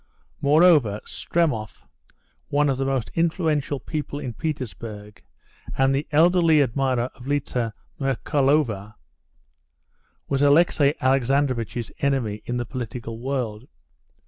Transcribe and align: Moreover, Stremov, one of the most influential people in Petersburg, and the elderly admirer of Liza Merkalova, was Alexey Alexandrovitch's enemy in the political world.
Moreover, 0.41 0.99
Stremov, 1.05 1.85
one 2.47 2.69
of 2.69 2.79
the 2.79 2.85
most 2.85 3.11
influential 3.13 3.79
people 3.79 4.17
in 4.17 4.33
Petersburg, 4.33 5.21
and 5.77 5.93
the 5.93 6.07
elderly 6.11 6.59
admirer 6.63 7.11
of 7.13 7.27
Liza 7.27 7.75
Merkalova, 7.99 8.95
was 10.27 10.41
Alexey 10.41 10.95
Alexandrovitch's 11.01 11.91
enemy 11.99 12.41
in 12.45 12.57
the 12.57 12.65
political 12.65 13.19
world. 13.19 13.67